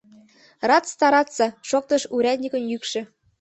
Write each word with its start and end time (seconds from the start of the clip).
—Рад 0.69 0.83
стараться!— 0.93 1.45
шоктыш 1.69 2.03
урядникын 2.15 2.63
йӱкшӧ. 2.71 3.01